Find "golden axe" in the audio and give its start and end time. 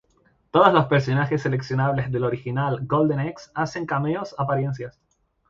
2.87-3.51